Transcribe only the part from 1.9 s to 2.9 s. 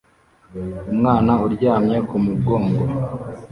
ku mugongo